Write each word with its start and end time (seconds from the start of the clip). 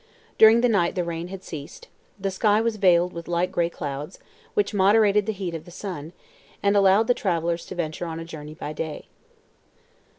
During 0.39 0.61
the 0.61 0.67
night 0.67 0.95
the 0.95 1.03
rain 1.03 1.27
had 1.27 1.43
ceased. 1.43 1.87
The 2.19 2.31
sky 2.31 2.59
was 2.59 2.77
veiled 2.77 3.13
with 3.13 3.27
light 3.27 3.51
gray 3.51 3.69
clouds, 3.69 4.17
which 4.55 4.73
moderated 4.73 5.27
the 5.27 5.31
heat 5.31 5.53
of 5.53 5.65
the 5.65 5.69
sun, 5.69 6.13
and 6.63 6.75
allowed 6.75 7.05
the 7.05 7.13
travelers 7.13 7.67
to 7.67 7.75
venture 7.75 8.07
on 8.07 8.19
a 8.19 8.25
journey 8.25 8.55
by 8.55 8.73
day. 8.73 9.05